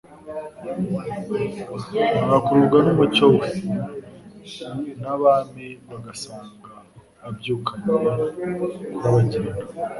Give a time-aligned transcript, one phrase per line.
[2.19, 3.47] "bagakururwa n'umucyo we
[5.01, 6.71] n'abami bagasanga
[7.27, 7.89] abyukanye
[8.93, 9.65] kurabagirana."